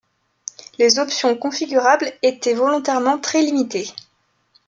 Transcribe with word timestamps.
Les 0.79 0.97
options 0.97 1.37
configurables 1.37 2.11
étaient 2.23 2.55
volontairement 2.55 3.19
très 3.19 3.43
limitées. 3.43 3.93